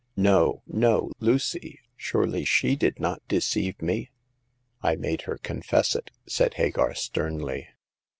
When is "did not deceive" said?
2.75-3.79